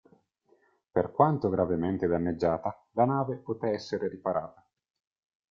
Per 0.91 1.11
quanto 1.11 1.47
gravemente 1.49 2.07
danneggiata, 2.07 2.87
la 2.93 3.05
nave 3.05 3.35
poté 3.35 3.69
essere 3.69 4.09
riparata. 4.09 4.67